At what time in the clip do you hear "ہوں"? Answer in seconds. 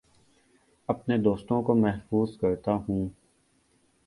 2.89-3.07